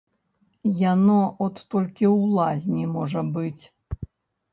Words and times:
Яно 0.93 1.17
от 1.47 1.61
толькі 1.73 2.05
ў 2.07 2.31
лазні 2.39 2.83
можа 2.95 3.21
быць. 3.37 3.63